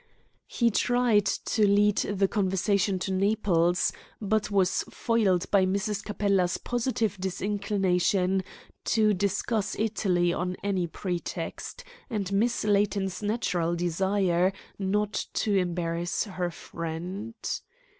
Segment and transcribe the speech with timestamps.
[0.47, 6.03] He tried to lead the conversation to Naples, but was foiled by Mrs.
[6.03, 8.43] Capella's positive disinclination
[8.85, 16.49] to discuss Italy on any pretext, and Miss Layton's natural desire not to embarrass her
[16.49, 17.35] friend.